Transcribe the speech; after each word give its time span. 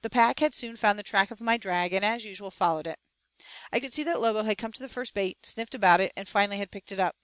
The 0.00 0.08
pack 0.08 0.40
had 0.40 0.54
soon 0.54 0.78
found 0.78 0.98
the 0.98 1.02
track 1.02 1.30
of 1.30 1.38
my 1.38 1.58
drag, 1.58 1.92
and 1.92 2.02
as 2.02 2.24
usual 2.24 2.50
followed 2.50 2.86
it. 2.86 2.98
I 3.70 3.78
could 3.78 3.92
see 3.92 4.02
that 4.04 4.18
Lobo 4.18 4.42
had 4.44 4.56
come 4.56 4.72
to 4.72 4.80
the 4.80 4.88
first 4.88 5.12
bait, 5.12 5.44
sniffed 5.44 5.74
about 5.74 6.00
it, 6.00 6.14
and 6.16 6.26
finally 6.26 6.56
had 6.56 6.70
picked 6.70 6.92
it 6.92 6.98
up. 6.98 7.14